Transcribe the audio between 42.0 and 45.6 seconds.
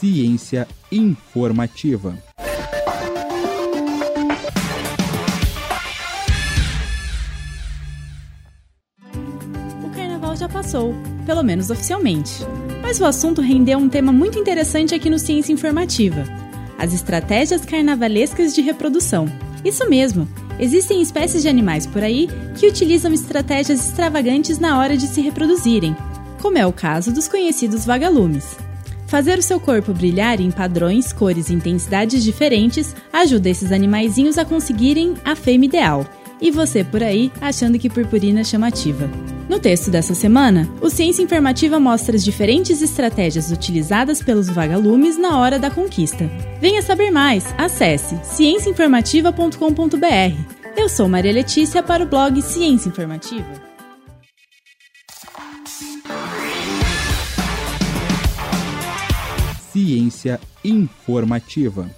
as diferentes estratégias utilizadas pelos vagalumes na hora